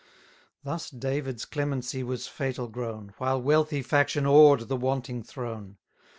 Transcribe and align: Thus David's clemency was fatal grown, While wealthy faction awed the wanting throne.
Thus 0.63 0.89
David's 0.89 1.45
clemency 1.45 2.01
was 2.01 2.25
fatal 2.27 2.67
grown, 2.67 3.13
While 3.19 3.39
wealthy 3.39 3.83
faction 3.83 4.25
awed 4.25 4.61
the 4.61 4.75
wanting 4.75 5.21
throne. 5.21 5.77